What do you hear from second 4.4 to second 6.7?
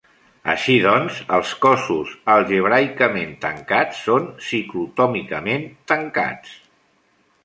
ciclotòmicament tancats.